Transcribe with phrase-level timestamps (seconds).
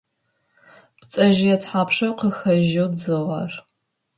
[0.99, 3.51] Пцэжъые тхьапша къыхэжъу дзыгъэр?